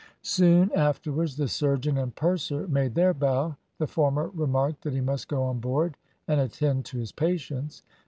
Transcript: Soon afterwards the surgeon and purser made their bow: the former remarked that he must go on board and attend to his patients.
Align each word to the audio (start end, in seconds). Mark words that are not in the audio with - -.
Soon 0.23 0.71
afterwards 0.73 1.37
the 1.37 1.47
surgeon 1.47 1.95
and 1.95 2.15
purser 2.15 2.67
made 2.67 2.95
their 2.95 3.13
bow: 3.13 3.55
the 3.77 3.85
former 3.85 4.29
remarked 4.33 4.81
that 4.81 4.93
he 4.93 4.99
must 4.99 5.27
go 5.27 5.43
on 5.43 5.59
board 5.59 5.95
and 6.27 6.39
attend 6.41 6.85
to 6.85 6.97
his 6.97 7.11
patients. 7.11 7.83